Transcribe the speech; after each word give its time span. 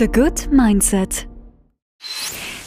The 0.00 0.08
Good 0.10 0.48
Mindset. 0.50 1.28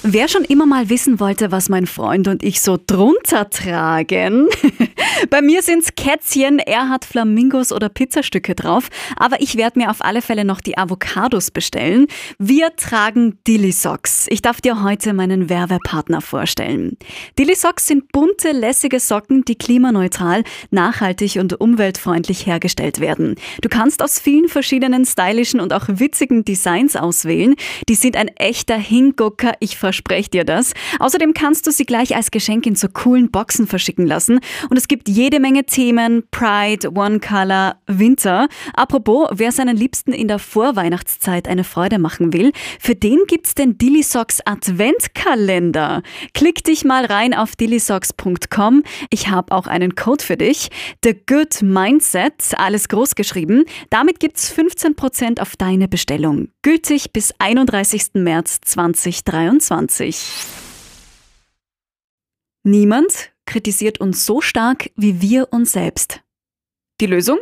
Wer 0.04 0.28
schon 0.28 0.44
immer 0.44 0.68
mal 0.68 0.92
wissen 0.92 1.20
wollte, 1.20 1.52
was 1.52 1.68
mein 1.68 1.88
Freund 1.88 2.28
und 2.28 2.44
ich 2.44 2.62
so 2.62 2.78
drunter 2.78 3.50
tragen, 3.50 4.50
bei 5.30 5.42
mir 5.42 5.62
sind's 5.62 5.96
Kätzchen, 5.96 6.60
er 6.60 6.90
hat 6.90 7.06
Flamingos 7.06 7.72
oder 7.72 7.90
Pizzastücke 7.90 8.56
drauf, 8.56 8.90
aber 9.16 9.42
ich 9.42 9.58
werde 9.58 9.80
mir 9.80 9.90
auf 9.90 10.04
alle 10.04 10.22
Fälle 10.22 10.46
noch 10.46 10.62
die 10.62 10.78
Avocados 10.78 11.52
bestellen. 11.52 12.08
Wir 12.40 12.76
tragen 12.76 13.38
Dilly 13.48 13.72
Socks. 13.72 14.28
Ich 14.30 14.42
darf 14.42 14.60
dir 14.60 14.84
heute 14.84 15.14
meinen 15.14 15.50
Werbepartner 15.50 16.22
vorstellen. 16.22 16.98
Dilly 17.38 17.56
Socks 17.56 17.88
sind 17.88 18.12
bunte, 18.12 18.52
lässige 18.52 19.00
Socken, 19.00 19.46
die 19.46 19.56
klimaneutral, 19.56 20.44
nachhaltig 20.72 21.38
und 21.38 21.60
umweltfreundlich 21.60 22.46
hergestellt 22.46 23.00
werden. 23.00 23.36
Du 23.62 23.70
kannst 23.70 24.02
aus 24.02 24.20
vielen 24.20 24.50
verschiedenen 24.50 25.06
stylischen 25.06 25.60
und 25.60 25.74
auch 25.74 25.86
witzigen 25.88 26.44
Designs 26.44 26.96
auswählen. 26.96 27.56
Die 27.88 27.96
sind 27.96 28.18
ein 28.18 28.30
echter 28.30 28.78
Hingucker, 28.78 29.54
ich 29.60 29.78
verspreche 29.78 30.30
dir 30.30 30.44
das. 30.44 30.74
Außerdem 31.00 31.34
kannst 31.34 31.68
du 31.68 31.72
sie 31.72 31.86
gleich 31.86 32.16
als 32.16 32.32
Geschenk 32.32 32.66
in 32.66 32.76
so 32.76 32.88
coolen 32.90 33.32
Boxen 33.32 33.68
verschicken 33.68 34.06
lassen 34.06 34.40
und 34.70 34.78
es 34.78 34.88
gibt 34.88 35.13
jede 35.14 35.40
Menge 35.40 35.64
Themen, 35.66 36.24
Pride, 36.32 36.92
One 36.96 37.20
Color, 37.20 37.76
Winter. 37.86 38.48
Apropos, 38.74 39.30
wer 39.34 39.52
seinen 39.52 39.78
Liebsten 39.78 40.12
in 40.12 40.28
der 40.28 40.40
Vorweihnachtszeit 40.40 41.48
eine 41.48 41.64
Freude 41.64 42.00
machen 42.00 42.34
will, 42.34 42.52
für 42.80 42.96
den 42.96 43.20
gibt's 43.28 43.54
den 43.54 43.78
Dilly 43.78 44.02
Socks 44.02 44.42
Adventkalender. 44.44 46.02
Klick 46.34 46.64
dich 46.64 46.84
mal 46.84 47.06
rein 47.06 47.36
auf 47.36 47.56
dillysocks.com. 47.56 48.84
Ich 49.12 49.30
habe 49.30 49.52
auch 49.52 49.68
einen 49.68 49.94
Code 49.96 50.24
für 50.24 50.36
dich. 50.38 50.70
The 51.04 51.14
Good 51.14 51.62
Mindset, 51.62 52.58
alles 52.58 52.90
groß 52.90 53.14
geschrieben. 53.14 53.66
Damit 53.92 54.20
gibt's 54.20 54.52
15% 54.52 55.40
auf 55.40 55.56
deine 55.56 55.88
Bestellung. 55.88 56.50
Gültig 56.64 57.14
bis 57.14 57.34
31. 57.38 58.16
März 58.16 58.62
2023. 58.62 60.18
Niemand 62.64 63.33
kritisiert 63.46 64.00
uns 64.00 64.26
so 64.26 64.42
stark 64.42 64.92
wie 64.96 65.22
wir 65.22 65.52
uns 65.52 65.72
selbst. 65.72 66.22
Die 67.02 67.08
Lösung? 67.08 67.40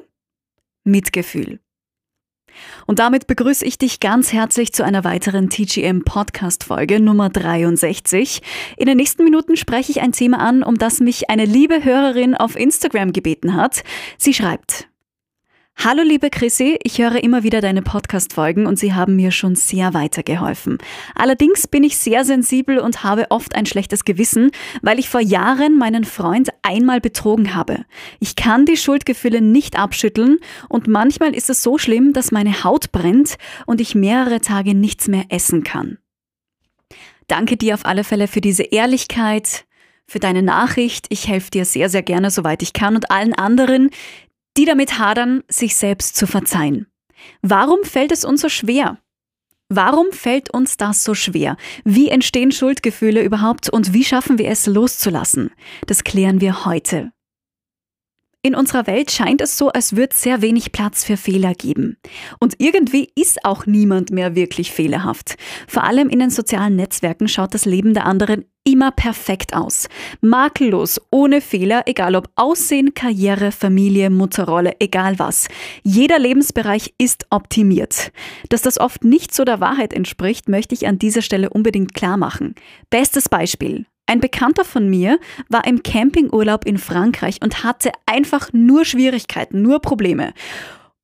Mitgefühl. 0.84 1.60
Und 2.86 3.00
damit 3.00 3.28
begrüße 3.28 3.66
ich 3.66 3.78
dich 3.78 4.00
ganz 4.00 4.34
herzlich 4.34 4.74
zu 4.74 4.84
einer 4.84 5.04
weiteren 5.04 5.50
TGM 5.50 6.04
Podcast 6.04 6.64
Folge 6.64 7.00
Nummer 7.00 7.30
63. 7.30 8.42
In 8.78 8.88
den 8.88 8.98
nächsten 8.98 9.24
Minuten 9.24 9.56
spreche 9.56 9.92
ich 9.92 10.02
ein 10.02 10.12
Thema 10.12 10.40
an, 10.40 10.64
um 10.64 10.78
das 10.78 11.00
mich 11.00 11.30
eine 11.30 11.46
liebe 11.46 11.84
Hörerin 11.84 12.36
auf 12.36 12.56
Instagram 12.56 13.14
gebeten 13.14 13.56
hat. 13.56 13.84
Sie 14.18 14.34
schreibt, 14.34 14.91
Hallo 15.84 16.04
liebe 16.04 16.30
Chrissy, 16.30 16.78
ich 16.84 17.00
höre 17.00 17.24
immer 17.24 17.42
wieder 17.42 17.60
deine 17.60 17.82
Podcast-Folgen 17.82 18.68
und 18.68 18.78
sie 18.78 18.94
haben 18.94 19.16
mir 19.16 19.32
schon 19.32 19.56
sehr 19.56 19.96
weitergeholfen. 19.96 20.78
Allerdings 21.16 21.68
bin 21.68 21.84
ich 21.84 21.98
sehr 21.98 22.24
sensibel 22.24 22.78
und 22.78 23.04
habe 23.04 23.26
oft 23.32 23.56
ein 23.56 23.66
schlechtes 23.66 24.06
Gewissen, 24.06 24.52
weil 24.84 25.00
ich 25.00 25.10
vor 25.10 25.22
Jahren 25.22 25.80
meinen 25.80 26.04
Freund 26.04 26.50
einmal 26.62 27.02
betrogen 27.02 27.56
habe. 27.56 27.84
Ich 28.20 28.36
kann 28.36 28.68
die 28.68 28.78
Schuldgefühle 28.78 29.42
nicht 29.42 29.76
abschütteln 29.76 30.38
und 30.70 30.88
manchmal 30.88 31.34
ist 31.34 31.50
es 31.50 31.64
so 31.64 31.80
schlimm, 31.80 32.14
dass 32.14 32.30
meine 32.30 32.64
Haut 32.64 32.92
brennt 32.92 33.38
und 33.66 33.82
ich 33.82 33.96
mehrere 33.96 34.40
Tage 34.40 34.76
nichts 34.76 35.08
mehr 35.08 35.26
essen 35.30 35.64
kann. 35.64 35.98
Danke 37.26 37.58
dir 37.58 37.74
auf 37.74 37.88
alle 37.88 38.04
Fälle 38.04 38.28
für 38.28 38.42
diese 38.42 38.64
Ehrlichkeit, 38.64 39.66
für 40.06 40.20
deine 40.20 40.44
Nachricht. 40.44 41.08
Ich 41.10 41.28
helfe 41.28 41.50
dir 41.50 41.66
sehr, 41.66 41.90
sehr 41.90 42.04
gerne, 42.04 42.30
soweit 42.30 42.62
ich 42.62 42.74
kann 42.74 42.96
und 42.96 43.10
allen 43.10 43.34
anderen, 43.34 43.90
die 44.58 44.66
damit 44.66 45.00
hadern, 45.00 45.44
sich 45.48 45.76
selbst 45.76 46.16
zu 46.16 46.28
verzeihen. 46.28 46.88
Warum 47.42 47.84
fällt 47.84 48.12
es 48.12 48.26
uns 48.26 48.42
so 48.42 48.50
schwer? 48.50 48.98
Warum 49.70 50.12
fällt 50.12 50.54
uns 50.54 50.76
das 50.76 51.04
so 51.04 51.14
schwer? 51.14 51.56
Wie 51.86 52.10
entstehen 52.10 52.52
Schuldgefühle 52.52 53.24
überhaupt 53.24 53.70
und 53.70 53.94
wie 53.94 54.04
schaffen 54.04 54.38
wir 54.38 54.50
es 54.50 54.66
loszulassen? 54.68 55.52
Das 55.88 56.04
klären 56.04 56.42
wir 56.42 56.66
heute. 56.66 57.12
In 58.44 58.56
unserer 58.56 58.88
Welt 58.88 59.12
scheint 59.12 59.40
es 59.40 59.56
so, 59.56 59.70
als 59.70 59.96
würde 59.96 60.16
sehr 60.16 60.42
wenig 60.42 60.72
Platz 60.72 61.04
für 61.04 61.16
Fehler 61.16 61.54
geben. 61.54 61.98
Und 62.40 62.56
irgendwie 62.58 63.12
ist 63.14 63.46
auch 63.46 63.68
niemand 63.68 64.10
mehr 64.10 64.34
wirklich 64.34 64.72
fehlerhaft. 64.72 65.36
Vor 65.68 65.84
allem 65.84 66.10
in 66.10 66.18
den 66.18 66.32
sozialen 66.32 66.76
Netzwerken 66.76 67.28
schaut 67.28 67.54
das 67.54 67.66
Leben 67.66 67.94
der 67.94 68.08
anderen 68.08 68.46
immer 68.64 68.90
perfekt 68.90 69.56
aus. 69.56 69.88
Makellos, 70.22 71.00
ohne 71.12 71.40
Fehler, 71.40 71.84
egal 71.86 72.16
ob 72.16 72.30
Aussehen, 72.36 72.96
Karriere, 72.96 73.52
Familie, 73.52 74.10
Mutterrolle, 74.10 74.74
egal 74.80 75.20
was. 75.20 75.48
Jeder 75.84 76.18
Lebensbereich 76.18 76.96
ist 76.98 77.28
optimiert. 77.30 78.12
Dass 78.50 78.64
das 78.64 78.80
oft 78.80 79.04
nicht 79.04 79.36
so 79.36 79.44
der 79.44 79.60
Wahrheit 79.60 79.94
entspricht, 79.94 80.50
möchte 80.50 80.74
ich 80.74 80.88
an 80.88 80.98
dieser 80.98 81.22
Stelle 81.22 81.52
unbedingt 81.52 81.94
klar 81.94 82.18
machen. 82.18 82.56
Bestes 82.90 83.30
Beispiel. 83.30 83.86
Ein 84.12 84.20
Bekannter 84.20 84.66
von 84.66 84.90
mir 84.90 85.22
war 85.48 85.66
im 85.66 85.84
Campingurlaub 85.84 86.66
in 86.66 86.78
Frankreich 86.78 87.38
und 87.42 87.64
hatte 87.64 87.94
einfach 88.06 88.52
nur 88.52 88.84
Schwierigkeiten, 88.84 89.62
nur 89.62 89.80
Probleme. 89.80 90.34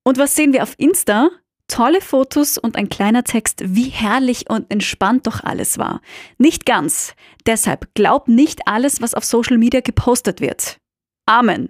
Und 0.03 0.17
was 0.17 0.35
sehen 0.35 0.51
wir 0.51 0.61
auf 0.61 0.73
Insta? 0.77 1.29
Tolle 1.69 2.01
Fotos 2.01 2.57
und 2.57 2.75
ein 2.75 2.89
kleiner 2.89 3.23
Text, 3.23 3.61
wie 3.63 3.87
herrlich 3.87 4.49
und 4.49 4.69
entspannt 4.69 5.25
doch 5.25 5.41
alles 5.41 5.77
war. 5.77 6.01
Nicht 6.37 6.65
ganz. 6.65 7.13
Deshalb 7.45 7.93
glaub 7.93 8.27
nicht 8.27 8.67
alles, 8.67 9.01
was 9.01 9.13
auf 9.13 9.23
Social 9.23 9.57
Media 9.57 9.79
gepostet 9.79 10.41
wird. 10.41 10.75
Amen. 11.25 11.69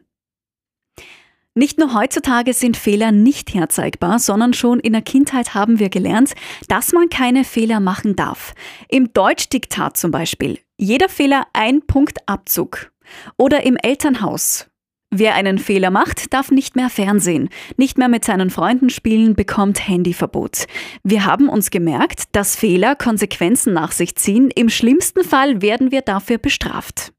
Nicht 1.58 1.80
nur 1.80 1.96
heutzutage 1.96 2.54
sind 2.54 2.78
Fehler 2.78 3.12
nicht 3.12 3.56
herzeigbar, 3.56 4.20
sondern 4.20 4.54
schon 4.54 4.80
in 4.80 4.94
der 4.94 5.02
Kindheit 5.02 5.56
haben 5.56 5.80
wir 5.80 5.90
gelernt, 5.90 6.36
dass 6.68 6.94
man 6.94 7.10
keine 7.10 7.44
Fehler 7.44 7.80
machen 7.80 8.16
darf. 8.16 8.54
Im 8.90 9.12
Deutschdiktat 9.12 9.98
zum 9.98 10.12
Beispiel. 10.12 10.60
Jeder 10.78 11.10
Fehler 11.10 11.48
ein 11.54 11.82
Punkt 11.82 12.20
Abzug. 12.28 12.92
Oder 13.38 13.64
im 13.64 13.76
Elternhaus. 13.76 14.68
Wer 15.10 15.34
einen 15.34 15.58
Fehler 15.58 15.90
macht, 15.90 16.32
darf 16.32 16.52
nicht 16.52 16.76
mehr 16.76 16.92
Fernsehen, 16.92 17.50
nicht 17.76 17.98
mehr 17.98 18.08
mit 18.08 18.24
seinen 18.24 18.52
Freunden 18.52 18.92
spielen, 18.92 19.34
bekommt 19.34 19.88
Handyverbot. 19.88 20.68
Wir 21.04 21.26
haben 21.26 21.50
uns 21.50 21.72
gemerkt, 21.72 22.26
dass 22.34 22.56
Fehler 22.56 22.96
Konsequenzen 22.96 23.74
nach 23.74 23.94
sich 23.94 24.16
ziehen. 24.16 24.52
Im 24.54 24.70
schlimmsten 24.70 25.24
Fall 25.24 25.64
werden 25.64 25.90
wir 25.90 26.04
dafür 26.04 26.38
bestraft. 26.38 27.14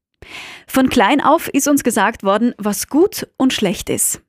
Von 0.65 0.87
klein 0.87 1.19
auf 1.19 1.49
ist 1.49 1.67
uns 1.67 1.83
gesagt 1.83 2.23
worden, 2.23 2.53
was 2.57 2.87
gut 2.87 3.27
und 3.35 3.51
schlecht 3.51 3.89
ist. 3.89 4.21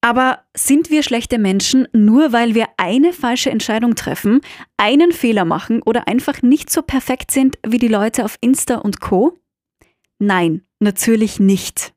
Aber 0.00 0.44
sind 0.56 0.90
wir 0.90 1.02
schlechte 1.02 1.38
Menschen 1.38 1.88
nur, 1.92 2.32
weil 2.32 2.54
wir 2.54 2.66
eine 2.76 3.12
falsche 3.12 3.50
Entscheidung 3.50 3.96
treffen, 3.96 4.40
einen 4.76 5.12
Fehler 5.12 5.44
machen 5.44 5.82
oder 5.82 6.06
einfach 6.06 6.42
nicht 6.42 6.70
so 6.70 6.82
perfekt 6.82 7.30
sind 7.30 7.58
wie 7.66 7.78
die 7.78 7.88
Leute 7.88 8.24
auf 8.24 8.36
Insta 8.40 8.76
und 8.76 9.00
Co? 9.00 9.38
Nein, 10.18 10.62
natürlich 10.80 11.40
nicht. 11.40 11.92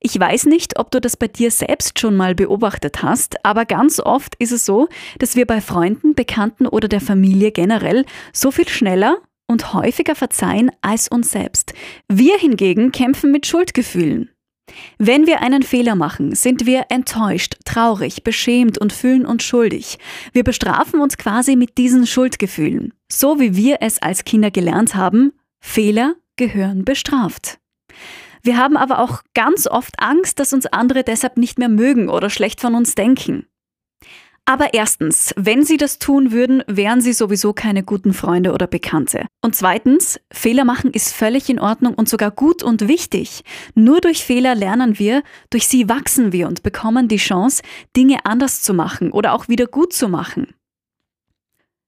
Ich 0.00 0.18
weiß 0.18 0.46
nicht, 0.46 0.78
ob 0.78 0.90
du 0.90 1.00
das 1.00 1.16
bei 1.16 1.28
dir 1.28 1.50
selbst 1.50 1.98
schon 1.98 2.16
mal 2.16 2.34
beobachtet 2.34 3.02
hast, 3.02 3.44
aber 3.44 3.64
ganz 3.64 4.00
oft 4.00 4.34
ist 4.38 4.52
es 4.52 4.66
so, 4.66 4.88
dass 5.18 5.34
wir 5.34 5.46
bei 5.46 5.60
Freunden, 5.60 6.14
Bekannten 6.14 6.66
oder 6.66 6.88
der 6.88 7.00
Familie 7.00 7.50
generell 7.50 8.04
so 8.32 8.50
viel 8.50 8.68
schneller 8.68 9.18
und 9.46 9.72
häufiger 9.72 10.14
verzeihen 10.14 10.70
als 10.82 11.08
uns 11.08 11.30
selbst. 11.30 11.74
Wir 12.08 12.36
hingegen 12.36 12.92
kämpfen 12.92 13.32
mit 13.32 13.46
Schuldgefühlen. 13.46 14.33
Wenn 14.98 15.26
wir 15.26 15.40
einen 15.40 15.62
Fehler 15.62 15.94
machen, 15.94 16.34
sind 16.34 16.66
wir 16.66 16.86
enttäuscht, 16.88 17.56
traurig, 17.64 18.24
beschämt 18.24 18.78
und 18.78 18.92
fühlen 18.92 19.26
uns 19.26 19.42
schuldig. 19.42 19.98
Wir 20.32 20.44
bestrafen 20.44 21.00
uns 21.00 21.18
quasi 21.18 21.56
mit 21.56 21.76
diesen 21.78 22.06
Schuldgefühlen. 22.06 22.94
So 23.10 23.40
wie 23.40 23.56
wir 23.56 23.78
es 23.80 24.00
als 24.00 24.24
Kinder 24.24 24.50
gelernt 24.50 24.94
haben, 24.94 25.32
Fehler 25.60 26.14
gehören 26.36 26.84
bestraft. 26.84 27.58
Wir 28.42 28.58
haben 28.58 28.76
aber 28.76 28.98
auch 28.98 29.22
ganz 29.34 29.66
oft 29.66 29.94
Angst, 29.98 30.38
dass 30.38 30.52
uns 30.52 30.66
andere 30.66 31.02
deshalb 31.02 31.38
nicht 31.38 31.58
mehr 31.58 31.70
mögen 31.70 32.08
oder 32.08 32.28
schlecht 32.28 32.60
von 32.60 32.74
uns 32.74 32.94
denken. 32.94 33.46
Aber 34.46 34.74
erstens, 34.74 35.32
wenn 35.36 35.64
sie 35.64 35.78
das 35.78 35.98
tun 35.98 36.30
würden, 36.30 36.62
wären 36.66 37.00
sie 37.00 37.14
sowieso 37.14 37.54
keine 37.54 37.82
guten 37.82 38.12
Freunde 38.12 38.52
oder 38.52 38.66
Bekannte. 38.66 39.26
Und 39.40 39.56
zweitens, 39.56 40.20
Fehler 40.30 40.66
machen 40.66 40.90
ist 40.90 41.14
völlig 41.14 41.48
in 41.48 41.58
Ordnung 41.58 41.94
und 41.94 42.10
sogar 42.10 42.30
gut 42.30 42.62
und 42.62 42.86
wichtig. 42.86 43.42
Nur 43.74 44.02
durch 44.02 44.22
Fehler 44.22 44.54
lernen 44.54 44.98
wir, 44.98 45.22
durch 45.48 45.66
sie 45.66 45.88
wachsen 45.88 46.32
wir 46.32 46.46
und 46.46 46.62
bekommen 46.62 47.08
die 47.08 47.16
Chance, 47.16 47.62
Dinge 47.96 48.26
anders 48.26 48.60
zu 48.60 48.74
machen 48.74 49.12
oder 49.12 49.32
auch 49.32 49.48
wieder 49.48 49.66
gut 49.66 49.94
zu 49.94 50.08
machen. 50.08 50.54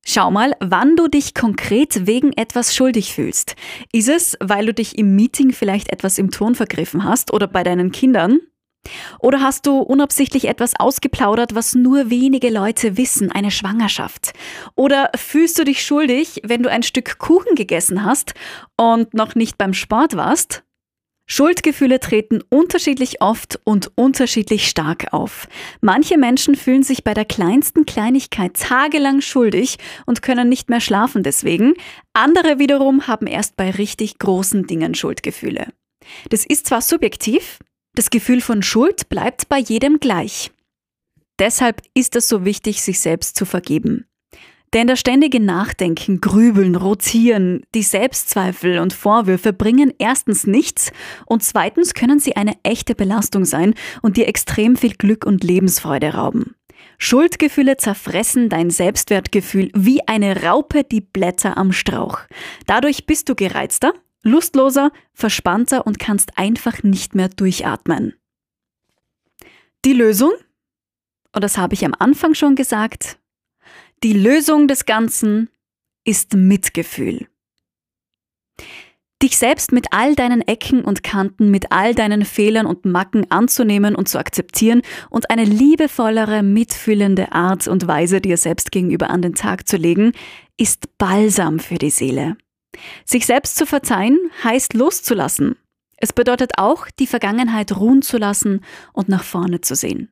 Schau 0.09 0.31
mal, 0.31 0.53
wann 0.61 0.97
du 0.97 1.09
dich 1.09 1.35
konkret 1.35 2.07
wegen 2.07 2.33
etwas 2.33 2.75
schuldig 2.75 3.13
fühlst. 3.13 3.57
Ist 3.93 4.09
es, 4.09 4.37
weil 4.41 4.65
du 4.65 4.73
dich 4.73 4.97
im 4.97 5.15
Meeting 5.17 5.53
vielleicht 5.53 5.93
etwas 5.93 6.17
im 6.17 6.31
Ton 6.31 6.55
vergriffen 6.55 7.05
hast 7.05 7.33
oder 7.33 7.49
bei 7.49 7.65
deinen 7.65 7.91
Kindern? 7.91 8.39
Oder 9.19 9.41
hast 9.41 9.67
du 9.67 9.79
unabsichtlich 9.79 10.47
etwas 10.47 10.79
ausgeplaudert, 10.79 11.55
was 11.55 11.75
nur 11.75 12.11
wenige 12.11 12.51
Leute 12.51 12.97
wissen, 12.97 13.31
eine 13.33 13.51
Schwangerschaft? 13.51 14.33
Oder 14.75 15.11
fühlst 15.17 15.59
du 15.59 15.65
dich 15.65 15.85
schuldig, 15.85 16.41
wenn 16.45 16.63
du 16.63 16.71
ein 16.71 16.83
Stück 16.83 17.19
Kuchen 17.19 17.55
gegessen 17.55 18.05
hast 18.05 18.35
und 18.77 19.15
noch 19.15 19.35
nicht 19.35 19.59
beim 19.59 19.75
Sport 19.75 20.17
warst? 20.17 20.63
Schuldgefühle 21.29 21.99
treten 21.99 22.41
unterschiedlich 22.51 23.21
oft 23.21 23.59
und 23.65 23.91
unterschiedlich 23.97 24.69
stark 24.69 25.13
auf. 25.13 25.49
Manche 25.81 26.19
Menschen 26.19 26.55
fühlen 26.55 26.85
sich 26.85 27.03
bei 27.03 27.15
der 27.15 27.25
kleinsten 27.25 27.85
Kleinigkeit 27.85 28.55
tagelang 28.55 29.21
schuldig 29.21 29.79
und 30.07 30.23
können 30.23 30.49
nicht 30.49 30.71
mehr 30.71 30.81
schlafen 30.81 31.25
deswegen. 31.25 31.75
Andere 32.13 32.61
wiederum 32.61 33.09
haben 33.09 33.27
erst 33.27 33.57
bei 33.57 33.73
richtig 33.73 34.19
großen 34.19 34.69
Dingen 34.69 34.95
Schuldgefühle. 34.95 35.67
Das 36.31 36.47
ist 36.47 36.69
zwar 36.69 36.81
subjektiv, 36.81 37.59
das 37.97 38.11
Gefühl 38.11 38.41
von 38.41 38.63
Schuld 38.63 39.09
bleibt 39.09 39.49
bei 39.49 39.59
jedem 39.59 39.99
gleich. 39.99 40.53
Deshalb 41.39 41.83
ist 41.95 42.15
es 42.15 42.29
so 42.29 42.45
wichtig, 42.45 42.83
sich 42.83 43.01
selbst 43.01 43.37
zu 43.37 43.45
vergeben. 43.45 44.07
Denn 44.75 44.87
das 44.87 45.01
ständige 45.01 45.41
Nachdenken, 45.41 46.21
Grübeln, 46.21 46.75
Rotieren, 46.75 47.63
die 47.75 47.83
Selbstzweifel 47.83 48.79
und 48.79 48.93
Vorwürfe 48.93 49.53
bringen 49.53 49.93
erstens 49.99 50.47
nichts 50.47 50.93
und 51.25 51.43
zweitens 51.43 51.95
können 51.95 52.19
sie 52.19 52.37
eine 52.37 52.55
echte 52.63 52.95
Belastung 52.95 53.45
sein 53.45 53.75
und 54.03 54.17
dir 54.17 54.29
extrem 54.29 54.77
viel 54.77 54.95
Glück 54.95 55.25
und 55.25 55.45
Lebensfreude 55.45 56.15
rauben. 56.15 56.55
Schuldgefühle 56.99 57.77
zerfressen 57.77 58.49
dein 58.49 58.71
Selbstwertgefühl 58.71 59.71
wie 59.75 60.07
eine 60.07 60.43
Raupe 60.43 60.85
die 60.85 61.01
Blätter 61.01 61.57
am 61.57 61.73
Strauch. 61.73 62.21
Dadurch 62.67 63.07
bist 63.07 63.29
du 63.29 63.35
gereizter, 63.35 63.95
lustloser, 64.27 64.91
verspannter 65.13 65.87
und 65.87 65.99
kannst 65.99 66.37
einfach 66.37 66.83
nicht 66.83 67.15
mehr 67.15 67.29
durchatmen. 67.29 68.15
Die 69.85 69.93
Lösung? 69.93 70.33
Und 71.33 71.45
das 71.45 71.59
habe 71.59 71.75
ich 71.75 71.85
am 71.85 71.95
Anfang 71.99 72.35
schon 72.35 72.57
gesagt, 72.57 73.19
die 74.03 74.13
Lösung 74.13 74.69
des 74.69 74.85
Ganzen 74.85 75.49
ist 76.05 76.35
Mitgefühl. 76.35 77.27
Dich 79.23 79.39
selbst 79.39 79.73
mit 79.73 79.87
all 79.93 80.15
deinen 80.15 80.43
Ecken 80.43 80.85
und 80.85 81.03
Kanten, 81.03 81.51
mit 81.51 81.73
all 81.73 81.95
deinen 81.95 82.27
Fehlern 82.27 82.67
und 82.67 82.85
Macken 82.85 83.31
anzunehmen 83.31 83.95
und 83.95 84.09
zu 84.09 84.19
akzeptieren 84.19 84.83
und 85.09 85.31
eine 85.31 85.45
liebevollere, 85.45 86.43
mitfühlende 86.43 87.33
Art 87.33 87.67
und 87.67 87.87
Weise 87.87 88.21
dir 88.21 88.37
selbst 88.37 88.73
gegenüber 88.73 89.09
an 89.09 89.23
den 89.23 89.35
Tag 89.35 89.67
zu 89.67 89.79
legen, 89.79 90.13
ist 90.59 90.99
Balsam 90.99 91.59
für 91.59 91.77
die 91.77 91.91
Seele. 91.91 92.37
Sich 93.05 93.27
selbst 93.27 93.57
zu 93.57 93.67
verzeihen 93.67 94.19
heißt 94.45 94.75
loszulassen. 94.75 95.57
Es 95.97 96.13
bedeutet 96.13 96.59
auch, 96.59 96.89
die 96.99 97.07
Vergangenheit 97.07 97.77
ruhen 97.77 98.03
zu 98.03 98.19
lassen 98.19 98.63
und 98.93 99.09
nach 99.09 99.25
vorne 99.25 99.61
zu 99.61 99.75
sehen. 99.75 100.11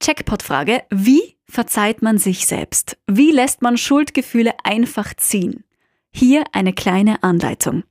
Checkpot-Frage. 0.00 0.84
Wie 0.90 1.36
verzeiht 1.44 2.02
man 2.02 2.18
sich 2.18 2.46
selbst? 2.46 2.96
Wie 3.06 3.32
lässt 3.32 3.62
man 3.62 3.76
Schuldgefühle 3.76 4.52
einfach 4.62 5.14
ziehen? 5.14 5.64
Hier 6.12 6.44
eine 6.52 6.72
kleine 6.72 7.22
Anleitung. 7.22 7.84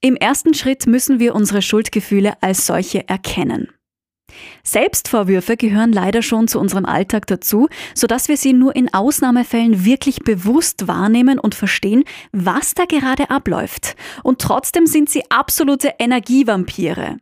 Im 0.00 0.16
ersten 0.16 0.54
Schritt 0.54 0.86
müssen 0.86 1.20
wir 1.20 1.34
unsere 1.34 1.60
Schuldgefühle 1.60 2.42
als 2.42 2.66
solche 2.66 3.06
erkennen. 3.06 3.68
Selbstvorwürfe 4.62 5.56
gehören 5.56 5.92
leider 5.92 6.22
schon 6.22 6.48
zu 6.48 6.58
unserem 6.60 6.84
Alltag 6.84 7.26
dazu, 7.26 7.68
sodass 7.94 8.28
wir 8.28 8.36
sie 8.36 8.52
nur 8.52 8.74
in 8.76 8.92
Ausnahmefällen 8.92 9.84
wirklich 9.84 10.20
bewusst 10.20 10.88
wahrnehmen 10.88 11.38
und 11.38 11.54
verstehen, 11.54 12.04
was 12.32 12.74
da 12.74 12.84
gerade 12.84 13.30
abläuft. 13.30 13.96
Und 14.22 14.40
trotzdem 14.40 14.86
sind 14.86 15.10
sie 15.10 15.22
absolute 15.30 15.94
Energievampire. 15.98 17.16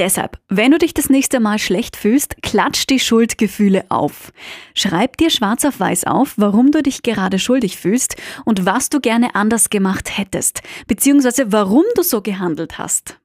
Deshalb, 0.00 0.38
wenn 0.48 0.70
du 0.70 0.78
dich 0.78 0.94
das 0.94 1.10
nächste 1.10 1.40
Mal 1.40 1.58
schlecht 1.58 1.94
fühlst, 1.94 2.40
klatsch 2.42 2.86
die 2.88 2.98
Schuldgefühle 2.98 3.84
auf. 3.90 4.32
Schreib 4.74 5.18
dir 5.18 5.28
schwarz 5.28 5.66
auf 5.66 5.78
weiß 5.78 6.04
auf, 6.04 6.34
warum 6.38 6.70
du 6.70 6.82
dich 6.82 7.02
gerade 7.02 7.38
schuldig 7.38 7.76
fühlst 7.76 8.16
und 8.46 8.64
was 8.64 8.88
du 8.88 9.00
gerne 9.00 9.34
anders 9.34 9.68
gemacht 9.68 10.16
hättest, 10.16 10.62
beziehungsweise 10.86 11.52
warum 11.52 11.84
du 11.96 12.02
so 12.02 12.22
gehandelt 12.22 12.78
hast. 12.78 13.18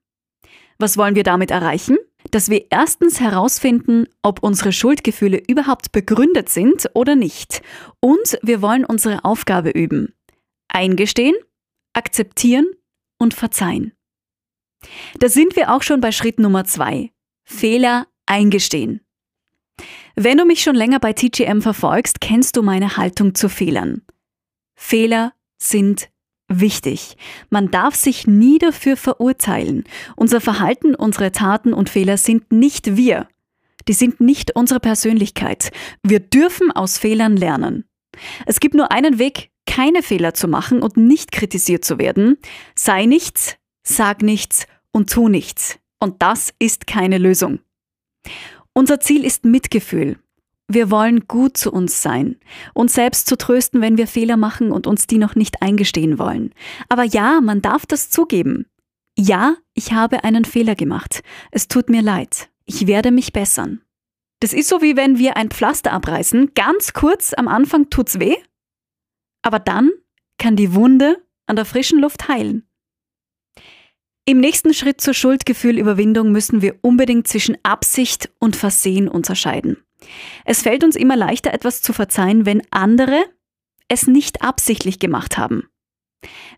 Was 0.78 0.98
wollen 0.98 1.16
wir 1.16 1.24
damit 1.24 1.50
erreichen? 1.50 1.98
Dass 2.32 2.50
wir 2.50 2.66
erstens 2.70 3.20
herausfinden, 3.20 4.08
ob 4.22 4.44
unsere 4.44 4.72
Schuldgefühle 4.72 5.42
überhaupt 5.48 5.92
begründet 5.92 6.50
sind 6.50 6.90
oder 6.94 7.16
nicht. 7.16 7.62
Und 8.00 8.38
wir 8.42 8.62
wollen 8.62 8.86
unsere 8.86 9.24
Aufgabe 9.24 9.70
üben. 9.70 10.14
Eingestehen, 10.68 11.36
akzeptieren 11.94 12.66
und 13.18 13.34
verzeihen. 13.34 13.94
Da 15.20 15.30
sind 15.30 15.56
wir 15.56 15.74
auch 15.74 15.82
schon 15.82 16.02
bei 16.02 16.12
Schritt 16.12 16.40
Nummer 16.40 16.66
zwei. 16.66 17.12
Fehler 17.44 18.08
eingestehen. 18.26 19.02
Wenn 20.16 20.38
du 20.38 20.46
mich 20.46 20.62
schon 20.62 20.76
länger 20.76 21.00
bei 21.00 21.14
TGM 21.14 21.62
verfolgst, 21.62 22.22
kennst 22.22 22.56
du 22.56 22.62
meine 22.62 22.98
Haltung 22.98 23.36
zu 23.36 23.50
Fehlern. 23.50 24.02
Fehler 24.76 25.34
sind 25.58 26.10
wichtig. 26.48 27.18
Man 27.50 27.72
darf 27.72 27.96
sich 27.96 28.28
nie 28.28 28.58
dafür 28.58 28.98
verurteilen. 28.98 29.84
Unser 30.16 30.42
Verhalten, 30.42 30.96
unsere 30.96 31.32
Taten 31.32 31.74
und 31.74 31.90
Fehler 31.90 32.18
sind 32.18 32.52
nicht 32.52 32.96
wir. 32.96 33.28
Die 33.88 33.94
sind 33.94 34.20
nicht 34.20 34.56
unsere 34.56 34.80
Persönlichkeit. 34.80 35.72
Wir 36.04 36.20
dürfen 36.20 36.72
aus 36.72 36.98
Fehlern 36.98 37.38
lernen. 37.38 37.86
Es 38.46 38.60
gibt 38.60 38.76
nur 38.76 38.92
einen 38.92 39.20
Weg, 39.20 39.52
keine 39.66 40.04
Fehler 40.04 40.34
zu 40.34 40.48
machen 40.48 40.82
und 40.82 40.98
nicht 40.98 41.32
kritisiert 41.32 41.84
zu 41.86 42.00
werden. 42.00 42.38
Sei 42.76 43.06
nichts, 43.06 43.58
sag 43.84 44.22
nichts 44.22 44.68
und 44.92 45.12
tu 45.12 45.28
nichts. 45.28 45.80
Und 46.00 46.22
das 46.22 46.54
ist 46.60 46.88
keine 46.88 47.18
Lösung. 47.18 47.60
Unser 48.74 49.00
Ziel 49.00 49.24
ist 49.24 49.46
Mitgefühl. 49.46 50.18
Wir 50.68 50.90
wollen 50.90 51.28
gut 51.28 51.58
zu 51.58 51.72
uns 51.72 52.02
sein, 52.02 52.38
uns 52.74 52.94
selbst 52.94 53.28
zu 53.28 53.38
trösten, 53.38 53.82
wenn 53.82 53.98
wir 53.98 54.08
Fehler 54.08 54.36
machen 54.36 54.72
und 54.72 54.88
uns 54.88 55.06
die 55.06 55.20
noch 55.20 55.36
nicht 55.36 55.62
eingestehen 55.62 56.18
wollen. 56.18 56.54
Aber 56.90 57.04
ja, 57.04 57.40
man 57.42 57.62
darf 57.62 57.86
das 57.86 58.10
zugeben. 58.10 58.66
Ja, 59.18 59.56
ich 59.74 59.94
habe 59.94 60.24
einen 60.24 60.44
Fehler 60.44 60.76
gemacht. 60.76 61.22
Es 61.52 61.68
tut 61.68 61.90
mir 61.90 62.02
leid. 62.02 62.50
Ich 62.66 62.88
werde 62.88 63.12
mich 63.12 63.32
bessern. 63.32 63.82
Das 64.40 64.54
ist 64.54 64.68
so 64.68 64.82
wie 64.82 64.98
wenn 64.98 65.18
wir 65.18 65.38
ein 65.38 65.50
Pflaster 65.50 65.94
abreißen. 65.94 66.54
Ganz 66.56 66.94
kurz 66.94 67.34
am 67.34 67.48
Anfang 67.48 67.90
tut's 67.90 68.20
weh, 68.20 68.36
aber 69.44 69.60
dann 69.60 69.92
kann 70.40 70.56
die 70.56 70.74
Wunde 70.74 71.22
an 71.46 71.56
der 71.56 71.66
frischen 71.66 72.00
Luft 72.00 72.28
heilen. 72.28 72.68
Im 74.26 74.40
nächsten 74.40 74.74
Schritt 74.74 75.00
zur 75.00 75.14
Schuldgefühlüberwindung 75.14 76.32
müssen 76.32 76.64
wir 76.64 76.80
unbedingt 76.82 77.28
zwischen 77.28 77.58
Absicht 77.62 78.32
und 78.40 78.56
Versehen 78.56 79.08
unterscheiden. 79.08 79.85
Es 80.46 80.62
fällt 80.62 80.84
uns 80.84 80.96
immer 80.96 81.16
leichter, 81.16 81.54
etwas 81.54 81.82
zu 81.82 81.94
verzeihen, 81.94 82.46
wenn 82.46 82.62
andere 82.72 83.24
es 83.88 84.08
nicht 84.08 84.42
absichtlich 84.42 85.00
gemacht 85.00 85.38
haben. 85.38 85.70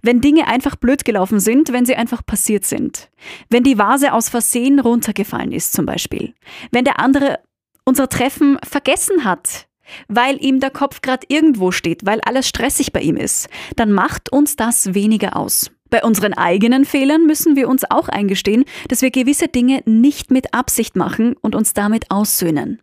Wenn 0.02 0.22
Dinge 0.22 0.48
einfach 0.48 0.76
blöd 0.76 1.04
gelaufen 1.04 1.40
sind, 1.40 1.74
wenn 1.74 1.86
sie 1.86 1.96
einfach 1.96 2.26
passiert 2.26 2.66
sind. 2.66 3.10
Wenn 3.50 3.64
die 3.64 3.78
Vase 3.78 4.14
aus 4.14 4.30
Versehen 4.30 4.80
runtergefallen 4.80 5.52
ist 5.52 5.74
zum 5.74 5.86
Beispiel. 5.86 6.34
Wenn 6.72 6.86
der 6.86 7.00
andere 7.00 7.40
unser 7.84 8.10
Treffen 8.10 8.58
vergessen 8.64 9.24
hat, 9.24 9.68
weil 10.08 10.44
ihm 10.44 10.60
der 10.60 10.70
Kopf 10.70 11.02
gerade 11.02 11.26
irgendwo 11.30 11.72
steht, 11.72 12.06
weil 12.06 12.22
alles 12.22 12.48
stressig 12.48 12.92
bei 12.92 13.02
ihm 13.02 13.18
ist, 13.18 13.50
dann 13.76 13.92
macht 13.92 14.32
uns 14.32 14.56
das 14.56 14.94
weniger 14.94 15.38
aus. 15.38 15.72
Bei 15.90 16.04
unseren 16.04 16.34
eigenen 16.34 16.84
Fehlern 16.84 17.26
müssen 17.26 17.56
wir 17.56 17.70
uns 17.70 17.90
auch 17.90 18.10
eingestehen, 18.10 18.66
dass 18.90 19.02
wir 19.02 19.12
gewisse 19.12 19.48
Dinge 19.48 19.82
nicht 19.86 20.32
mit 20.32 20.54
Absicht 20.54 20.98
machen 20.98 21.36
und 21.40 21.56
uns 21.56 21.74
damit 21.74 22.12
aussöhnen. 22.12 22.82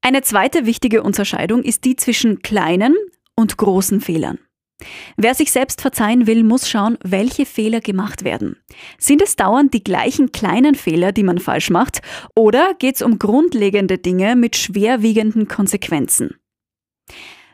Eine 0.00 0.22
zweite 0.22 0.66
wichtige 0.66 1.02
Unterscheidung 1.02 1.62
ist 1.62 1.84
die 1.84 1.96
zwischen 1.96 2.40
kleinen 2.40 2.94
und 3.34 3.56
großen 3.56 4.00
Fehlern. 4.00 4.38
Wer 5.16 5.34
sich 5.34 5.50
selbst 5.50 5.80
verzeihen 5.80 6.26
will, 6.26 6.44
muss 6.44 6.68
schauen, 6.68 6.98
welche 7.02 7.44
Fehler 7.46 7.80
gemacht 7.80 8.22
werden. 8.22 8.56
Sind 8.98 9.20
es 9.20 9.34
dauernd 9.34 9.74
die 9.74 9.82
gleichen 9.82 10.30
kleinen 10.30 10.76
Fehler, 10.76 11.10
die 11.10 11.24
man 11.24 11.38
falsch 11.38 11.70
macht, 11.70 12.00
oder 12.36 12.74
geht 12.78 12.96
es 12.96 13.02
um 13.02 13.18
grundlegende 13.18 13.98
Dinge 13.98 14.36
mit 14.36 14.56
schwerwiegenden 14.56 15.48
Konsequenzen? 15.48 16.36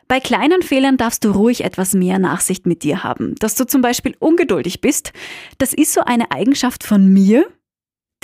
Bei 0.07 0.19
kleinen 0.19 0.61
Fehlern 0.61 0.97
darfst 0.97 1.25
du 1.25 1.31
ruhig 1.31 1.63
etwas 1.63 1.93
mehr 1.93 2.19
Nachsicht 2.19 2.67
mit 2.67 2.83
dir 2.83 3.03
haben. 3.03 3.33
Dass 3.39 3.55
du 3.55 3.65
zum 3.65 3.81
Beispiel 3.81 4.15
ungeduldig 4.19 4.79
bist, 4.79 5.13
das 5.57 5.73
ist 5.73 5.93
so 5.93 6.01
eine 6.01 6.29
Eigenschaft 6.29 6.83
von 6.83 7.11
mir, 7.11 7.47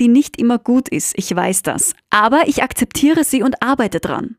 die 0.02 0.08
nicht 0.08 0.38
immer 0.38 0.58
gut 0.58 0.90
ist, 0.90 1.14
ich 1.16 1.34
weiß 1.34 1.62
das. 1.62 1.94
Aber 2.10 2.48
ich 2.48 2.64
akzeptiere 2.64 3.24
sie 3.24 3.44
und 3.44 3.62
arbeite 3.62 4.00
dran. 4.00 4.38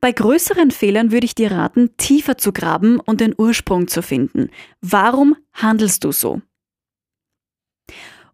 Bei 0.00 0.12
größeren 0.12 0.70
Fehlern 0.70 1.10
würde 1.10 1.24
ich 1.24 1.34
dir 1.34 1.50
raten, 1.50 1.96
tiefer 1.96 2.36
zu 2.36 2.52
graben 2.52 3.00
und 3.00 3.22
den 3.22 3.34
Ursprung 3.36 3.88
zu 3.88 4.02
finden. 4.02 4.50
Warum 4.82 5.36
handelst 5.54 6.04
du 6.04 6.12
so? 6.12 6.42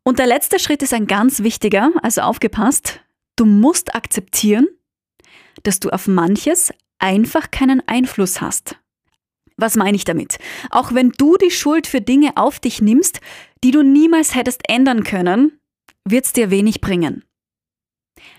Und 0.03 0.19
der 0.19 0.27
letzte 0.27 0.59
Schritt 0.59 0.83
ist 0.83 0.93
ein 0.93 1.07
ganz 1.07 1.43
wichtiger, 1.45 1.93
also 2.03 2.23
aufgepasst. 2.23 3.01
Du 3.37 3.45
musst 3.45 3.95
akzeptieren, 3.95 4.67
dass 5.63 5.79
du 5.79 5.91
auf 5.91 6.09
manches 6.09 6.73
einfach 6.99 7.53
keinen 7.53 7.81
Einfluss 7.87 8.41
hast. 8.41 8.77
Was 9.57 9.77
meine 9.77 9.97
ich 9.97 10.05
damit? 10.05 10.39
Auch 10.71 10.95
wenn 10.95 11.11
du 11.11 11.37
die 11.37 11.51
Schuld 11.51 11.87
für 11.87 12.01
Dinge 12.01 12.33
auf 12.37 12.59
dich 12.59 12.83
nimmst, 12.83 13.21
die 13.63 13.71
du 13.71 13.83
niemals 13.83 14.35
hättest 14.35 14.63
ändern 14.69 15.05
können, 15.05 15.60
wird 16.05 16.25
es 16.25 16.33
dir 16.33 16.51
wenig 16.51 16.81
bringen. 16.81 17.25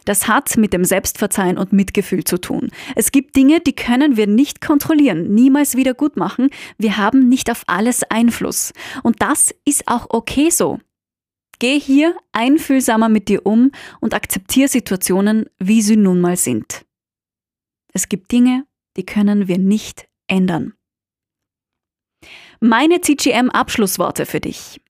Das 0.05 0.27
hat 0.27 0.57
mit 0.57 0.73
dem 0.73 0.85
Selbstverzeihen 0.85 1.57
und 1.57 1.73
Mitgefühl 1.73 2.23
zu 2.23 2.39
tun. 2.39 2.69
Es 2.95 3.11
gibt 3.11 3.35
Dinge, 3.35 3.59
die 3.59 3.73
können 3.73 4.17
wir 4.17 4.27
nicht 4.27 4.61
kontrollieren, 4.61 5.33
niemals 5.33 5.75
wieder 5.75 5.93
gut 5.93 6.17
machen. 6.17 6.49
Wir 6.77 6.97
haben 6.97 7.29
nicht 7.29 7.49
auf 7.49 7.63
alles 7.67 8.03
Einfluss. 8.03 8.73
Und 9.03 9.21
das 9.21 9.53
ist 9.65 9.87
auch 9.87 10.07
okay 10.09 10.49
so. 10.49 10.79
Geh 11.59 11.79
hier 11.79 12.17
einfühlsamer 12.31 13.09
mit 13.09 13.27
dir 13.27 13.45
um 13.45 13.71
und 13.99 14.15
akzeptiere 14.15 14.67
Situationen, 14.67 15.45
wie 15.59 15.81
sie 15.81 15.97
nun 15.97 16.19
mal 16.19 16.35
sind. 16.35 16.85
Es 17.93 18.09
gibt 18.09 18.31
Dinge, 18.31 18.65
die 18.97 19.05
können 19.05 19.47
wir 19.47 19.59
nicht 19.59 20.07
ändern. 20.27 20.73
Meine 22.59 23.01
CGM-Abschlussworte 23.01 24.25
für 24.25 24.39
dich. 24.39 24.81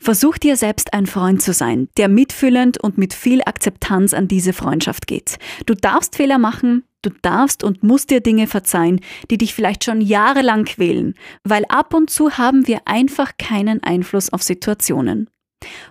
Versuch 0.00 0.38
dir 0.38 0.56
selbst 0.56 0.94
ein 0.94 1.06
Freund 1.06 1.42
zu 1.42 1.52
sein, 1.52 1.88
der 1.96 2.08
mitfühlend 2.08 2.82
und 2.82 2.98
mit 2.98 3.14
viel 3.14 3.42
Akzeptanz 3.44 4.14
an 4.14 4.28
diese 4.28 4.52
Freundschaft 4.52 5.06
geht. 5.06 5.38
Du 5.66 5.74
darfst 5.74 6.16
Fehler 6.16 6.38
machen, 6.38 6.84
du 7.02 7.10
darfst 7.22 7.62
und 7.62 7.82
musst 7.82 8.10
dir 8.10 8.20
Dinge 8.20 8.46
verzeihen, 8.46 9.00
die 9.30 9.38
dich 9.38 9.54
vielleicht 9.54 9.84
schon 9.84 10.00
jahrelang 10.00 10.64
quälen, 10.64 11.14
weil 11.44 11.64
ab 11.68 11.94
und 11.94 12.10
zu 12.10 12.38
haben 12.38 12.66
wir 12.66 12.80
einfach 12.86 13.32
keinen 13.38 13.82
Einfluss 13.82 14.32
auf 14.32 14.42
Situationen. 14.42 15.28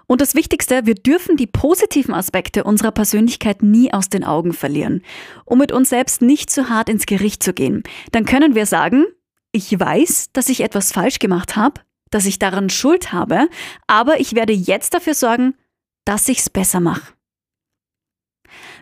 Und 0.08 0.22
das 0.22 0.34
Wichtigste, 0.34 0.86
wir 0.86 0.96
dürfen 0.96 1.36
die 1.36 1.48
positiven 1.48 2.14
Aspekte 2.14 2.64
unserer 2.64 2.92
Persönlichkeit 2.92 3.64
nie 3.64 3.94
aus 3.94 4.10
den 4.10 4.24
Augen 4.24 4.54
verlieren, 4.54 5.04
um 5.46 5.60
mit 5.60 5.72
uns 5.72 5.90
selbst 5.90 6.22
nicht 6.22 6.50
zu 6.50 6.70
hart 6.70 6.90
ins 6.90 7.06
Gericht 7.06 7.44
zu 7.44 7.54
gehen. 7.54 7.84
Dann 8.12 8.26
können 8.26 8.56
wir 8.56 8.66
sagen, 8.66 9.06
ich 9.52 9.78
weiß, 9.78 10.30
dass 10.34 10.50
ich 10.50 10.62
etwas 10.62 10.92
falsch 10.92 11.20
gemacht 11.20 11.56
habe, 11.56 11.82
dass 12.10 12.26
ich 12.26 12.40
daran 12.40 12.70
Schuld 12.70 13.12
habe, 13.14 13.50
aber 13.88 14.20
ich 14.20 14.36
werde 14.36 14.54
jetzt 14.54 14.94
dafür 14.94 15.14
sorgen, 15.14 15.56
dass 16.06 16.30
ich 16.30 16.40
es 16.40 16.50
besser 16.50 16.80
mache. 16.80 17.14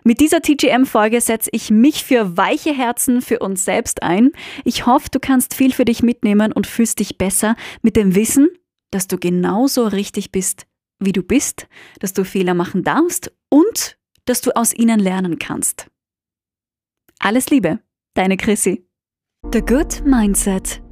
Mit 0.04 0.20
dieser 0.20 0.42
TGM-Folge 0.42 1.20
setze 1.20 1.50
ich 1.52 1.72
mich 1.72 2.04
für 2.04 2.38
weiche 2.38 2.72
Herzen 2.72 3.24
für 3.24 3.40
uns 3.40 3.66
selbst 3.66 4.04
ein. 4.04 4.32
Ich 4.64 4.86
hoffe, 4.86 5.10
du 5.10 5.20
kannst 5.20 5.56
viel 5.56 5.74
für 5.74 5.86
dich 5.86 6.04
mitnehmen 6.04 6.52
und 6.52 6.68
fühlst 6.68 7.00
dich 7.00 7.18
besser 7.18 7.56
mit 7.82 7.96
dem 7.96 8.14
Wissen, 8.14 8.50
dass 8.92 9.08
du 9.08 9.18
genauso 9.18 9.88
richtig 9.88 10.32
bist, 10.32 10.68
wie 11.00 11.12
du 11.12 11.24
bist, 11.24 11.68
dass 12.00 12.14
du 12.14 12.24
Fehler 12.24 12.54
machen 12.54 12.84
darfst 12.84 13.32
und 13.50 13.98
dass 14.26 14.42
du 14.42 14.56
aus 14.56 14.74
ihnen 14.74 15.00
lernen 15.00 15.40
kannst. 15.40 15.88
Alles 17.20 17.50
Liebe, 17.50 17.80
deine 18.14 18.38
Chrissy. 18.38 18.86
The 19.52 19.62
Good 19.62 20.04
Mindset 20.06 20.85